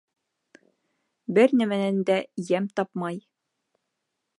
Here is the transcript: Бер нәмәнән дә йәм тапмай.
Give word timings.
Бер 1.39 1.55
нәмәнән 1.61 2.01
дә 2.11 2.17
йәм 2.47 2.71
тапмай. 2.81 3.25